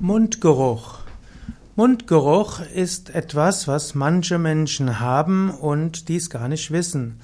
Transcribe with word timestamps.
Mundgeruch. 0.00 1.00
Mundgeruch 1.74 2.60
ist 2.72 3.12
etwas, 3.16 3.66
was 3.66 3.96
manche 3.96 4.38
Menschen 4.38 5.00
haben 5.00 5.50
und 5.50 6.08
dies 6.08 6.30
gar 6.30 6.46
nicht 6.46 6.70
wissen. 6.70 7.18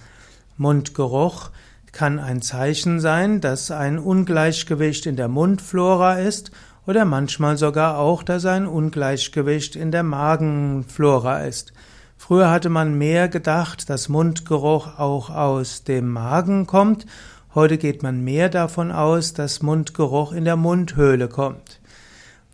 Mundgeruch 0.57 1.51
kann 1.93 2.19
ein 2.19 2.43
Zeichen 2.43 2.99
sein, 2.99 3.41
dass 3.41 3.71
ein 3.71 4.01
Ungleichgewicht 4.01 5.07
in 5.07 5.15
der 5.15 5.29
Mundflora 5.29 6.15
ist 6.15 6.51
oder 6.85 7.05
manchmal 7.05 7.57
sogar 7.59 7.96
auch, 7.98 8.25
dass 8.25 8.45
ein 8.45 8.66
Ungleichgewicht 8.66 9.77
in 9.77 9.93
der 9.93 10.02
Magenflora 10.02 11.45
ist. 11.45 11.72
Früher 12.16 12.50
hatte 12.50 12.70
man 12.70 12.98
mehr 12.98 13.29
gedacht, 13.29 13.88
dass 13.88 14.09
Mundgeruch 14.09 14.98
auch 14.98 15.30
aus 15.30 15.84
dem 15.84 16.11
Magen 16.11 16.66
kommt. 16.66 17.06
Heute 17.54 17.79
geht 17.79 18.02
man 18.02 18.25
mehr 18.25 18.48
davon 18.48 18.91
aus, 18.91 19.32
dass 19.32 19.62
Mundgeruch 19.62 20.32
in 20.32 20.45
der 20.45 20.56
Mundhöhle 20.56 21.29
kommt. 21.29 21.79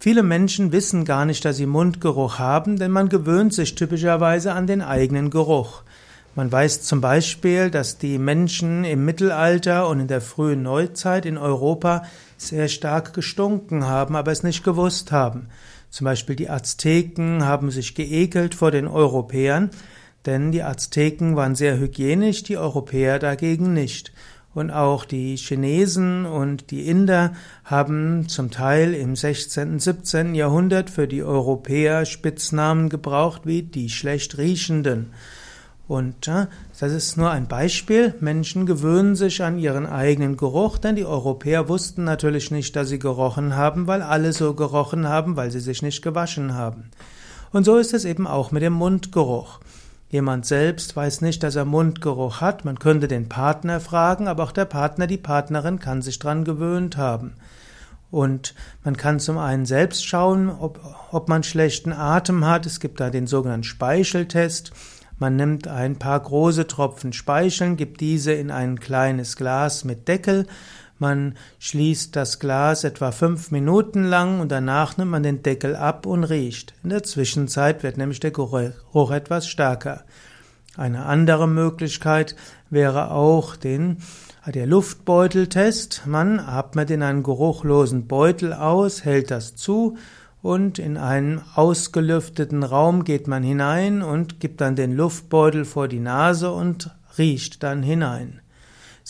Viele 0.02 0.22
Menschen 0.22 0.72
wissen 0.72 1.04
gar 1.04 1.26
nicht, 1.26 1.44
dass 1.44 1.58
sie 1.58 1.66
Mundgeruch 1.66 2.38
haben, 2.38 2.78
denn 2.78 2.90
man 2.90 3.10
gewöhnt 3.10 3.52
sich 3.52 3.74
typischerweise 3.74 4.54
an 4.54 4.66
den 4.66 4.80
eigenen 4.80 5.28
Geruch. 5.28 5.82
Man 6.34 6.50
weiß 6.50 6.80
zum 6.80 7.02
Beispiel, 7.02 7.70
dass 7.70 7.98
die 7.98 8.16
Menschen 8.16 8.84
im 8.84 9.04
Mittelalter 9.04 9.90
und 9.90 10.00
in 10.00 10.08
der 10.08 10.22
frühen 10.22 10.62
Neuzeit 10.62 11.26
in 11.26 11.36
Europa 11.36 12.04
sehr 12.38 12.68
stark 12.68 13.12
gestunken 13.12 13.84
haben, 13.84 14.16
aber 14.16 14.32
es 14.32 14.42
nicht 14.42 14.64
gewusst 14.64 15.12
haben. 15.12 15.48
Zum 15.90 16.06
Beispiel 16.06 16.34
die 16.34 16.48
Azteken 16.48 17.44
haben 17.44 17.70
sich 17.70 17.94
geekelt 17.94 18.54
vor 18.54 18.70
den 18.70 18.88
Europäern, 18.88 19.68
denn 20.24 20.50
die 20.50 20.62
Azteken 20.62 21.36
waren 21.36 21.54
sehr 21.54 21.76
hygienisch, 21.78 22.42
die 22.42 22.56
Europäer 22.56 23.18
dagegen 23.18 23.74
nicht. 23.74 24.12
Und 24.52 24.72
auch 24.72 25.04
die 25.04 25.36
Chinesen 25.36 26.26
und 26.26 26.72
die 26.72 26.88
Inder 26.88 27.34
haben 27.64 28.28
zum 28.28 28.50
Teil 28.50 28.94
im 28.94 29.14
16., 29.14 29.78
17. 29.78 30.34
Jahrhundert 30.34 30.90
für 30.90 31.06
die 31.06 31.22
Europäer 31.22 32.04
Spitznamen 32.04 32.88
gebraucht 32.88 33.42
wie 33.44 33.62
die 33.62 33.88
schlecht 33.88 34.38
riechenden. 34.38 35.12
Und 35.86 36.28
das 36.28 36.92
ist 36.92 37.16
nur 37.16 37.30
ein 37.30 37.48
Beispiel. 37.48 38.14
Menschen 38.20 38.64
gewöhnen 38.64 39.16
sich 39.16 39.42
an 39.42 39.58
ihren 39.58 39.86
eigenen 39.86 40.36
Geruch, 40.36 40.78
denn 40.78 40.94
die 40.94 41.04
Europäer 41.04 41.68
wussten 41.68 42.04
natürlich 42.04 42.52
nicht, 42.52 42.76
dass 42.76 42.88
sie 42.88 43.00
gerochen 43.00 43.56
haben, 43.56 43.88
weil 43.88 44.02
alle 44.02 44.32
so 44.32 44.54
gerochen 44.54 45.08
haben, 45.08 45.36
weil 45.36 45.50
sie 45.50 45.58
sich 45.58 45.82
nicht 45.82 46.02
gewaschen 46.02 46.54
haben. 46.54 46.90
Und 47.52 47.64
so 47.64 47.76
ist 47.76 47.92
es 47.92 48.04
eben 48.04 48.28
auch 48.28 48.52
mit 48.52 48.62
dem 48.62 48.72
Mundgeruch. 48.72 49.58
Jemand 50.10 50.44
selbst 50.44 50.96
weiß 50.96 51.20
nicht, 51.20 51.44
dass 51.44 51.54
er 51.54 51.64
Mundgeruch 51.64 52.40
hat. 52.40 52.64
Man 52.64 52.80
könnte 52.80 53.06
den 53.06 53.28
Partner 53.28 53.78
fragen, 53.78 54.26
aber 54.26 54.42
auch 54.42 54.52
der 54.52 54.64
Partner, 54.64 55.06
die 55.06 55.16
Partnerin 55.16 55.78
kann 55.78 56.02
sich 56.02 56.18
dran 56.18 56.44
gewöhnt 56.44 56.96
haben. 56.96 57.34
Und 58.10 58.56
man 58.82 58.96
kann 58.96 59.20
zum 59.20 59.38
einen 59.38 59.66
selbst 59.66 60.04
schauen, 60.04 60.50
ob, 60.50 60.80
ob 61.12 61.28
man 61.28 61.44
schlechten 61.44 61.92
Atem 61.92 62.44
hat. 62.44 62.66
Es 62.66 62.80
gibt 62.80 62.98
da 62.98 63.08
den 63.08 63.28
sogenannten 63.28 63.62
Speicheltest. 63.62 64.72
Man 65.20 65.36
nimmt 65.36 65.68
ein 65.68 65.96
paar 65.96 66.18
große 66.18 66.66
Tropfen 66.66 67.12
Speicheln, 67.12 67.76
gibt 67.76 68.00
diese 68.00 68.32
in 68.32 68.50
ein 68.50 68.80
kleines 68.80 69.36
Glas 69.36 69.84
mit 69.84 70.08
Deckel. 70.08 70.46
Man 71.00 71.34
schließt 71.58 72.14
das 72.14 72.38
Glas 72.38 72.84
etwa 72.84 73.10
fünf 73.10 73.50
Minuten 73.50 74.04
lang 74.04 74.38
und 74.40 74.52
danach 74.52 74.98
nimmt 74.98 75.10
man 75.10 75.22
den 75.22 75.42
Deckel 75.42 75.74
ab 75.74 76.04
und 76.04 76.24
riecht. 76.24 76.74
In 76.84 76.90
der 76.90 77.02
Zwischenzeit 77.02 77.82
wird 77.82 77.96
nämlich 77.96 78.20
der 78.20 78.32
Geruch 78.32 79.10
etwas 79.10 79.48
stärker. 79.48 80.04
Eine 80.76 81.06
andere 81.06 81.48
Möglichkeit 81.48 82.36
wäre 82.68 83.12
auch 83.12 83.56
den, 83.56 83.96
der 84.46 84.66
Luftbeuteltest. 84.66 86.02
Man 86.04 86.38
atmet 86.38 86.90
in 86.90 87.02
einen 87.02 87.22
geruchlosen 87.22 88.06
Beutel 88.06 88.52
aus, 88.52 89.04
hält 89.04 89.30
das 89.30 89.56
zu 89.56 89.96
und 90.42 90.78
in 90.78 90.98
einen 90.98 91.40
ausgelüfteten 91.54 92.62
Raum 92.62 93.04
geht 93.04 93.26
man 93.26 93.42
hinein 93.42 94.02
und 94.02 94.38
gibt 94.38 94.60
dann 94.60 94.76
den 94.76 94.94
Luftbeutel 94.94 95.64
vor 95.64 95.88
die 95.88 95.98
Nase 95.98 96.52
und 96.52 96.94
riecht 97.16 97.62
dann 97.62 97.82
hinein. 97.82 98.40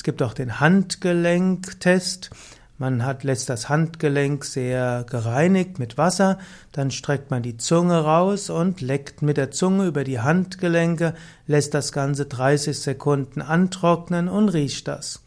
Es 0.00 0.04
gibt 0.04 0.22
auch 0.22 0.32
den 0.32 0.60
Handgelenktest. 0.60 2.30
Man 2.78 3.04
hat, 3.04 3.22
lässt 3.22 3.50
das 3.50 3.68
Handgelenk 3.68 4.46
sehr 4.46 5.04
gereinigt 5.04 5.78
mit 5.78 5.98
Wasser, 5.98 6.38
dann 6.72 6.90
streckt 6.90 7.30
man 7.30 7.42
die 7.42 7.58
Zunge 7.58 7.98
raus 7.98 8.48
und 8.48 8.80
leckt 8.80 9.20
mit 9.20 9.36
der 9.36 9.50
Zunge 9.50 9.84
über 9.84 10.02
die 10.02 10.18
Handgelenke, 10.18 11.12
lässt 11.46 11.74
das 11.74 11.92
Ganze 11.92 12.24
30 12.24 12.80
Sekunden 12.80 13.42
antrocknen 13.42 14.28
und 14.28 14.48
riecht 14.48 14.88
das. 14.88 15.20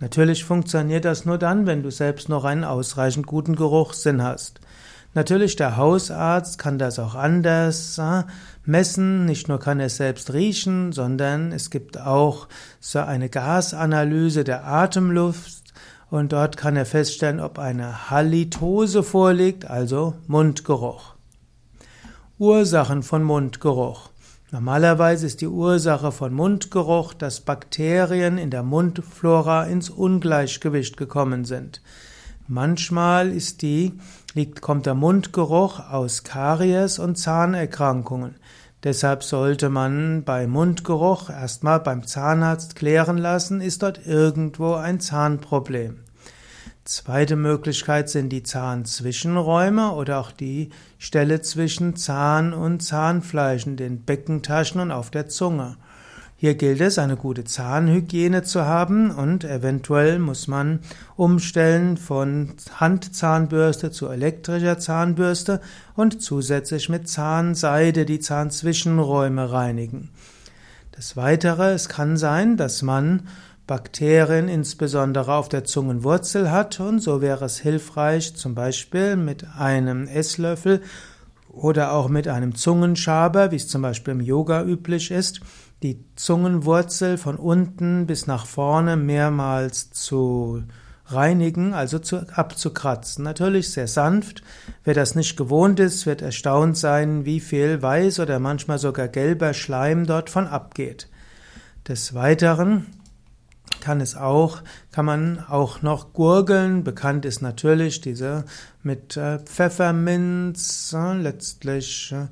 Natürlich 0.00 0.44
funktioniert 0.44 1.04
das 1.04 1.26
nur 1.26 1.36
dann, 1.36 1.66
wenn 1.66 1.82
du 1.82 1.90
selbst 1.90 2.30
noch 2.30 2.44
einen 2.44 2.64
ausreichend 2.64 3.26
guten 3.26 3.54
Geruchssinn 3.54 4.22
hast. 4.22 4.60
Natürlich, 5.16 5.56
der 5.56 5.78
Hausarzt 5.78 6.58
kann 6.58 6.78
das 6.78 6.98
auch 6.98 7.14
anders 7.14 7.98
messen. 8.66 9.24
Nicht 9.24 9.48
nur 9.48 9.58
kann 9.58 9.80
er 9.80 9.86
es 9.86 9.96
selbst 9.96 10.34
riechen, 10.34 10.92
sondern 10.92 11.52
es 11.52 11.70
gibt 11.70 11.98
auch 11.98 12.48
so 12.80 12.98
eine 12.98 13.30
Gasanalyse 13.30 14.44
der 14.44 14.66
Atemluft 14.66 15.72
und 16.10 16.34
dort 16.34 16.58
kann 16.58 16.76
er 16.76 16.84
feststellen, 16.84 17.40
ob 17.40 17.58
eine 17.58 18.10
Halitose 18.10 19.02
vorliegt, 19.02 19.64
also 19.64 20.12
Mundgeruch. 20.26 21.14
Ursachen 22.38 23.02
von 23.02 23.22
Mundgeruch. 23.22 24.10
Normalerweise 24.50 25.24
ist 25.24 25.40
die 25.40 25.48
Ursache 25.48 26.12
von 26.12 26.34
Mundgeruch, 26.34 27.14
dass 27.14 27.40
Bakterien 27.40 28.36
in 28.36 28.50
der 28.50 28.62
Mundflora 28.62 29.64
ins 29.64 29.88
Ungleichgewicht 29.88 30.98
gekommen 30.98 31.46
sind. 31.46 31.80
Manchmal 32.48 33.32
ist 33.32 33.62
die, 33.62 33.94
liegt, 34.34 34.60
kommt 34.60 34.86
der 34.86 34.94
Mundgeruch 34.94 35.80
aus 35.90 36.22
Karies 36.22 37.00
und 37.00 37.16
Zahnerkrankungen. 37.16 38.36
Deshalb 38.84 39.24
sollte 39.24 39.68
man 39.68 40.22
bei 40.22 40.46
Mundgeruch 40.46 41.28
erstmal 41.28 41.80
beim 41.80 42.06
Zahnarzt 42.06 42.76
klären 42.76 43.18
lassen, 43.18 43.60
ist 43.60 43.82
dort 43.82 44.06
irgendwo 44.06 44.74
ein 44.74 45.00
Zahnproblem. 45.00 45.98
Zweite 46.84 47.34
Möglichkeit 47.34 48.08
sind 48.08 48.28
die 48.28 48.44
Zahnzwischenräume 48.44 49.90
oder 49.90 50.20
auch 50.20 50.30
die 50.30 50.70
Stelle 50.98 51.40
zwischen 51.40 51.96
Zahn 51.96 52.52
und 52.52 52.80
Zahnfleisch 52.80 53.66
in 53.66 53.76
den 53.76 54.04
Beckentaschen 54.04 54.80
und 54.80 54.92
auf 54.92 55.10
der 55.10 55.26
Zunge. 55.26 55.78
Hier 56.46 56.54
gilt 56.54 56.80
es, 56.80 56.96
eine 57.00 57.16
gute 57.16 57.42
Zahnhygiene 57.42 58.44
zu 58.44 58.64
haben 58.64 59.10
und 59.10 59.42
eventuell 59.42 60.20
muss 60.20 60.46
man 60.46 60.78
umstellen 61.16 61.96
von 61.96 62.52
Handzahnbürste 62.72 63.90
zu 63.90 64.06
elektrischer 64.06 64.78
Zahnbürste 64.78 65.60
und 65.96 66.22
zusätzlich 66.22 66.88
mit 66.88 67.08
Zahnseide 67.08 68.04
die 68.04 68.20
Zahnzwischenräume 68.20 69.50
reinigen. 69.50 70.10
Das 70.92 71.16
Weitere, 71.16 71.72
es 71.72 71.88
kann 71.88 72.16
sein, 72.16 72.56
dass 72.56 72.80
man 72.80 73.22
Bakterien 73.66 74.46
insbesondere 74.46 75.34
auf 75.34 75.48
der 75.48 75.64
Zungenwurzel 75.64 76.52
hat 76.52 76.78
und 76.78 77.00
so 77.00 77.20
wäre 77.20 77.44
es 77.44 77.58
hilfreich, 77.58 78.36
zum 78.36 78.54
Beispiel 78.54 79.16
mit 79.16 79.44
einem 79.58 80.06
Esslöffel 80.06 80.80
oder 81.56 81.92
auch 81.92 82.08
mit 82.08 82.28
einem 82.28 82.54
Zungenschaber, 82.54 83.50
wie 83.50 83.56
es 83.56 83.68
zum 83.68 83.82
Beispiel 83.82 84.12
im 84.12 84.20
Yoga 84.20 84.62
üblich 84.62 85.10
ist, 85.10 85.40
die 85.82 86.04
Zungenwurzel 86.14 87.18
von 87.18 87.36
unten 87.36 88.06
bis 88.06 88.26
nach 88.26 88.46
vorne 88.46 88.96
mehrmals 88.96 89.90
zu 89.90 90.62
reinigen, 91.06 91.72
also 91.72 91.98
zu, 91.98 92.26
abzukratzen. 92.32 93.24
Natürlich 93.24 93.70
sehr 93.70 93.88
sanft. 93.88 94.42
Wer 94.84 94.94
das 94.94 95.14
nicht 95.14 95.36
gewohnt 95.36 95.80
ist, 95.80 96.04
wird 96.06 96.22
erstaunt 96.22 96.76
sein, 96.76 97.24
wie 97.24 97.40
viel 97.40 97.80
weiß 97.80 98.20
oder 98.20 98.38
manchmal 98.38 98.78
sogar 98.78 99.08
gelber 99.08 99.54
Schleim 99.54 100.06
dort 100.06 100.30
von 100.30 100.46
abgeht. 100.46 101.08
Des 101.88 102.14
Weiteren 102.14 102.86
kann 103.86 104.00
es 104.00 104.16
auch, 104.16 104.62
kann 104.90 105.04
man 105.04 105.38
auch 105.48 105.80
noch 105.80 106.12
gurgeln. 106.12 106.82
Bekannt 106.82 107.24
ist 107.24 107.40
natürlich 107.40 108.00
diese 108.00 108.44
mit 108.82 109.16
äh, 109.16 109.38
Pfefferminz, 109.38 110.92
äh, 110.92 111.12
letztlich 111.14 112.10
äh, 112.10 112.26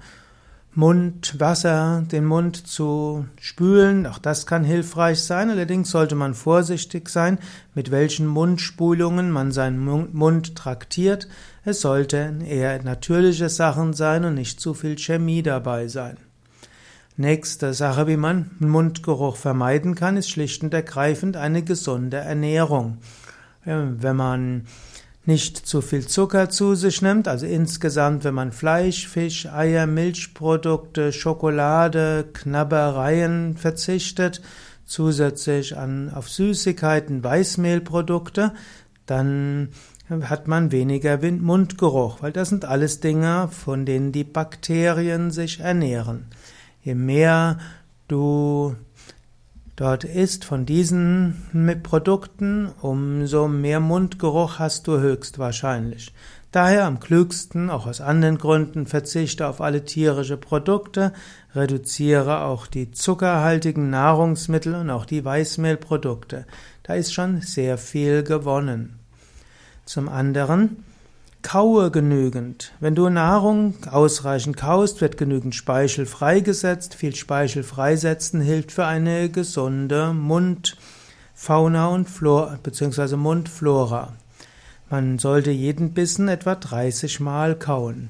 Mundwasser, 0.75 2.03
den 2.11 2.25
Mund 2.25 2.67
zu 2.67 3.27
spülen. 3.41 4.05
Auch 4.09 4.19
das 4.19 4.47
kann 4.47 4.65
hilfreich 4.65 5.23
sein. 5.23 5.49
Allerdings 5.49 5.93
sollte 5.93 6.17
man 6.17 6.35
vorsichtig 6.35 7.09
sein, 7.09 7.39
mit 7.73 7.93
welchen 7.93 8.27
Mundspulungen 8.27 9.31
man 9.31 9.53
seinen 9.53 9.79
Mund 10.13 10.57
traktiert. 10.57 11.29
Es 11.65 11.83
sollten 11.83 12.41
eher 12.41 12.83
natürliche 12.83 13.49
Sachen 13.49 13.93
sein 13.93 14.25
und 14.25 14.35
nicht 14.35 14.59
zu 14.59 14.75
viel 14.75 14.99
Chemie 14.99 15.45
dabei 15.45 15.87
sein. 15.87 16.17
Nächste 17.17 17.75
Sache, 17.75 18.09
wie 18.09 18.17
man 18.17 18.51
Mundgeruch 18.59 19.37
vermeiden 19.37 19.95
kann, 19.95 20.17
ist 20.17 20.31
schlicht 20.31 20.65
und 20.65 20.75
ergreifend 20.75 21.37
eine 21.37 21.63
gesunde 21.63 22.17
Ernährung. 22.17 22.99
Wenn 23.65 24.17
man 24.17 24.67
nicht 25.25 25.57
zu 25.57 25.81
viel 25.81 26.07
Zucker 26.07 26.51
zu 26.51 26.75
sich 26.75 27.03
nimmt, 27.03 27.29
also 27.29 27.47
insgesamt, 27.47 28.25
wenn 28.25 28.35
man 28.35 28.51
Fleisch, 28.51 29.07
Fisch, 29.07 29.47
Eier, 29.47 29.87
Milchprodukte, 29.87 31.13
Schokolade, 31.13 32.27
Knabbereien 32.33 33.57
verzichtet, 33.57 34.43
zusätzlich 34.85 35.77
an, 35.79 36.11
auf 36.13 36.29
Süßigkeiten, 36.29 37.23
Weißmehlprodukte, 37.23 38.53
dann 39.07 39.69
hat 40.11 40.49
man 40.49 40.73
weniger 40.73 41.19
Mundgeruch, 41.19 42.23
weil 42.23 42.33
das 42.33 42.49
sind 42.49 42.65
alles 42.65 43.01
Dinge, 43.01 43.49
von 43.51 43.87
denen 43.87 44.11
die 44.11 44.25
Bakterien 44.25 45.31
sich 45.31 45.61
ernähren. 45.61 46.27
Je 46.85 46.95
mehr 46.95 47.59
du 48.09 48.77
dort 49.75 50.05
isst 50.05 50.45
von 50.45 50.67
diesen 50.67 51.81
Produkten, 51.83 52.69
umso 52.83 53.49
mehr 53.49 53.81
Mundgeruch 53.81 54.59
hast 54.59 54.87
du 54.87 55.01
höchstwahrscheinlich. 55.01 56.13
Daher 56.53 56.85
am 56.85 57.01
klügsten, 57.01 57.71
auch 57.71 57.87
aus 57.87 58.03
anderen 58.03 58.37
Gründen, 58.37 58.87
verzichte 58.87 59.49
auf 59.49 59.63
alle 59.63 59.87
tierische 59.87 60.37
Produkte, 60.37 61.15
reduziere 61.55 62.43
auch 62.43 62.67
die 62.67 62.91
zuckerhaltigen 62.93 63.89
Nahrungsmittel 63.89 64.75
und 64.75 64.91
auch 64.91 65.07
die 65.07 65.25
Weißmehlprodukte. 65.25 66.47
Da 66.83 66.95
ist 66.95 67.15
schon 67.15 67.41
sehr 67.41 67.79
viel 67.79 68.23
gewonnen. 68.23 69.01
Zum 69.87 70.11
anderen, 70.11 70.85
kaue 71.45 71.93
genügend. 71.93 72.73
Wenn 72.81 72.97
du 72.97 73.09
Nahrung 73.09 73.75
ausreichend 73.89 74.57
kaust, 74.57 75.01
wird 75.01 75.17
genügend 75.17 75.55
Speichel 75.55 76.07
freigesetzt. 76.07 76.97
Viel 76.97 77.15
Speichel 77.15 77.63
freisetzen 77.63 78.41
hilft 78.41 78.73
für 78.73 78.87
eine 78.87 79.29
gesunde 79.29 80.13
Mundfauna 80.13 81.87
und 81.89 82.09
Flora 82.09 82.59
bzw. 82.61 83.15
Mundflora. 83.15 84.15
Man 84.91 85.19
sollte 85.19 85.51
jeden 85.51 85.93
Bissen 85.93 86.29
etwa 86.29 86.57
30 86.57 87.21
Mal 87.21 87.55
kauen. 87.55 88.09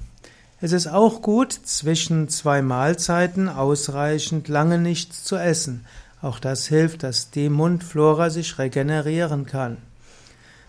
Es 0.60 0.72
ist 0.72 0.86
auch 0.86 1.20
gut, 1.20 1.52
zwischen 1.52 2.28
zwei 2.28 2.62
Mahlzeiten 2.62 3.48
ausreichend 3.48 4.48
lange 4.48 4.78
nichts 4.78 5.25
zu 5.25 5.36
essen. 5.36 5.84
Auch 6.22 6.38
das 6.38 6.66
hilft, 6.69 7.02
dass 7.02 7.31
die 7.31 7.50
Mundflora 7.50 8.31
sich 8.31 8.58
regenerieren 8.58 9.44
kann. 9.44 9.76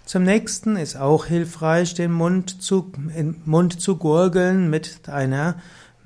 Zum 0.06 0.24
nächsten 0.24 0.78
ist 0.78 0.96
auch 0.98 1.26
hilfreich, 1.26 1.96
den 1.96 2.12
Mund 2.12 2.62
zu, 2.62 2.92
Mund 3.46 3.82
zu 3.82 3.98
gurgeln 3.98 4.70
mit 4.70 5.00
einer 5.08 5.56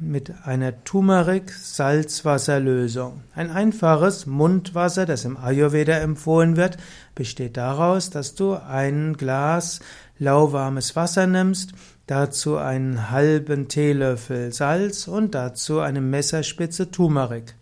mit 0.01 0.31
einer 0.46 0.86
Turmeric-Salzwasserlösung. 0.86 3.22
Ein 3.36 3.51
einfaches 3.51 4.25
Mundwasser, 4.25 5.06
das 5.06 5.25
im 5.25 5.36
Ayurveda 5.36 5.98
empfohlen 5.98 6.56
wird, 6.56 6.78
besteht 7.16 7.57
daraus, 7.57 8.10
dass 8.10 8.34
du 8.34 8.54
ein 8.54 9.18
Glas 9.18 9.81
lauwarmes 10.18 10.95
Wasser 10.95 11.28
nimmst, 11.28 11.74
dazu 12.07 12.56
einen 12.56 13.12
halben 13.12 13.68
Teelöffel 13.68 14.54
Salz 14.54 15.10
und 15.10 15.36
dazu 15.36 15.81
eine 15.81 16.00
Messerspitze 16.00 16.92
Turmeric. 16.92 17.56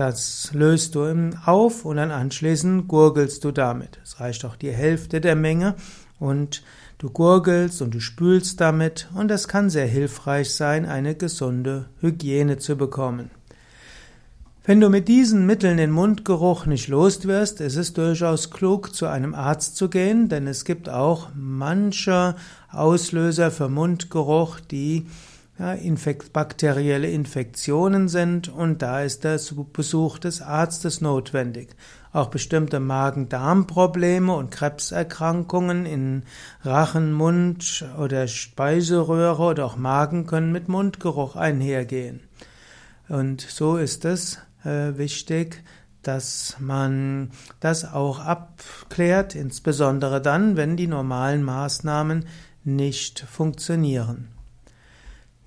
Das 0.00 0.50
löst 0.54 0.94
du 0.94 1.30
auf 1.44 1.84
und 1.84 1.98
dann 1.98 2.10
anschließend 2.10 2.88
gurgelst 2.88 3.44
du 3.44 3.50
damit. 3.52 3.98
Es 4.02 4.18
reicht 4.18 4.46
auch 4.46 4.56
die 4.56 4.72
Hälfte 4.72 5.20
der 5.20 5.36
Menge 5.36 5.74
und 6.18 6.62
Du 6.96 7.10
gurgelst 7.10 7.82
und 7.82 7.94
du 7.94 8.00
spülst 8.00 8.62
damit 8.62 9.08
und 9.14 9.30
es 9.30 9.46
kann 9.46 9.68
sehr 9.68 9.86
hilfreich 9.86 10.54
sein, 10.54 10.86
eine 10.86 11.14
gesunde 11.14 11.90
Hygiene 12.00 12.56
zu 12.56 12.76
bekommen. 12.76 13.30
Wenn 14.64 14.80
du 14.80 14.88
mit 14.88 15.08
diesen 15.08 15.44
Mitteln 15.44 15.76
den 15.76 15.90
Mundgeruch 15.90 16.64
nicht 16.64 16.88
los 16.88 17.26
wirst, 17.26 17.60
ist 17.60 17.76
es 17.76 17.92
durchaus 17.92 18.50
klug, 18.50 18.94
zu 18.94 19.06
einem 19.06 19.34
Arzt 19.34 19.76
zu 19.76 19.90
gehen, 19.90 20.30
denn 20.30 20.46
es 20.46 20.64
gibt 20.64 20.88
auch 20.88 21.28
manche 21.34 22.36
Auslöser 22.70 23.50
für 23.50 23.68
Mundgeruch, 23.68 24.60
die 24.60 25.06
ja, 25.60 25.74
infekt 25.74 26.32
bakterielle 26.32 27.10
Infektionen 27.10 28.08
sind 28.08 28.48
und 28.48 28.80
da 28.80 29.02
ist 29.02 29.24
der 29.24 29.38
Besuch 29.74 30.18
des 30.18 30.40
Arztes 30.40 31.02
notwendig. 31.02 31.76
Auch 32.14 32.28
bestimmte 32.28 32.80
Magen-Darm-Probleme 32.80 34.34
und 34.34 34.50
Krebserkrankungen 34.50 35.84
in 35.84 36.22
Rachen, 36.62 37.12
Mund 37.12 37.84
oder 37.98 38.26
Speiseröhre 38.26 39.42
oder 39.42 39.66
auch 39.66 39.76
Magen 39.76 40.26
können 40.26 40.50
mit 40.50 40.68
Mundgeruch 40.68 41.36
einhergehen. 41.36 42.20
Und 43.10 43.42
so 43.42 43.76
ist 43.76 44.06
es 44.06 44.38
äh, 44.64 44.96
wichtig, 44.96 45.62
dass 46.02 46.56
man 46.58 47.32
das 47.60 47.84
auch 47.84 48.18
abklärt, 48.20 49.34
insbesondere 49.34 50.22
dann, 50.22 50.56
wenn 50.56 50.78
die 50.78 50.86
normalen 50.86 51.42
Maßnahmen 51.42 52.24
nicht 52.64 53.20
funktionieren. 53.20 54.39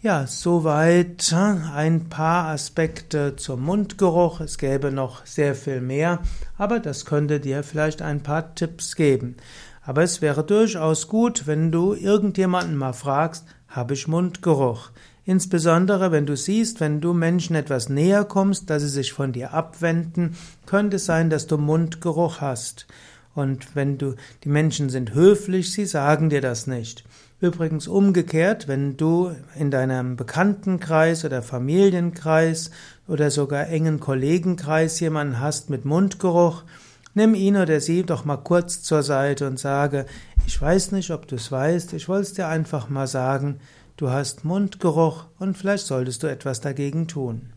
Ja, 0.04 0.28
soweit 0.28 1.34
ein 1.34 2.10
paar 2.10 2.50
Aspekte 2.50 3.38
zum 3.38 3.62
Mundgeruch. 3.62 4.42
Es 4.42 4.58
gäbe 4.58 4.92
noch 4.92 5.26
sehr 5.26 5.56
viel 5.56 5.80
mehr, 5.80 6.20
aber 6.58 6.82
das 6.82 7.06
könnte 7.06 7.40
dir 7.40 7.64
vielleicht 7.64 8.02
ein 8.02 8.22
paar 8.22 8.54
Tipps 8.54 8.98
geben. 8.98 9.38
Aber 9.82 10.04
es 10.04 10.22
wäre 10.22 10.44
durchaus 10.44 11.08
gut, 11.08 11.48
wenn 11.48 11.72
du 11.72 11.94
irgendjemanden 11.94 12.76
mal 12.76 12.92
fragst, 12.92 13.46
habe 13.70 13.94
ich 13.94 14.10
Mundgeruch? 14.10 14.92
Insbesondere 15.24 16.12
wenn 16.12 16.26
du 16.26 16.36
siehst, 16.36 16.82
wenn 16.82 17.00
du 17.00 17.14
Menschen 17.14 17.56
etwas 17.56 17.88
näher 17.88 18.26
kommst, 18.26 18.70
dass 18.70 18.82
sie 18.82 18.90
sich 18.90 19.14
von 19.14 19.32
dir 19.32 19.54
abwenden, 19.54 20.36
könnte 20.66 20.98
es 20.98 21.06
sein, 21.06 21.30
dass 21.30 21.48
du 21.48 21.58
Mundgeruch 21.58 22.42
hast. 22.42 22.88
Und 23.36 23.74
wenn 23.74 23.98
du, 23.98 24.16
die 24.44 24.50
Menschen 24.50 24.90
sind 24.90 25.14
höflich, 25.14 25.72
sie 25.72 25.86
sagen 25.86 26.30
dir 26.30 26.42
das 26.42 26.68
nicht. 26.68 27.06
Übrigens 27.44 27.90
umgekehrt, 27.90 28.70
wenn 28.70 28.96
du 28.96 29.36
in 29.60 29.70
deinem 29.70 30.16
Bekanntenkreis 30.16 31.26
oder 31.26 31.42
Familienkreis 31.42 32.72
oder 33.06 33.32
sogar 33.32 33.68
engen 33.68 34.00
Kollegenkreis 34.00 35.02
jemanden 35.02 35.42
hast 35.42 35.70
mit 35.70 35.84
Mundgeruch, 35.84 36.64
nimm 37.16 37.36
ihn 37.36 37.58
oder 37.58 37.82
sie 37.82 38.04
doch 38.04 38.24
mal 38.24 38.38
kurz 38.38 38.82
zur 38.82 39.04
Seite 39.04 39.46
und 39.46 39.60
sage, 39.60 40.06
ich 40.48 40.62
weiß 40.62 40.94
nicht, 40.94 41.12
ob 41.12 41.28
du 41.28 41.36
es 41.36 41.52
weißt, 41.52 41.92
ich 41.92 42.08
wollte 42.08 42.28
es 42.28 42.34
dir 42.34 42.48
einfach 42.48 42.88
mal 42.88 43.08
sagen, 43.08 43.60
du 43.98 44.10
hast 44.10 44.46
Mundgeruch 44.46 45.26
und 45.38 45.58
vielleicht 45.58 45.88
solltest 45.88 46.24
du 46.24 46.28
etwas 46.28 46.62
dagegen 46.62 47.10
tun. 47.10 47.53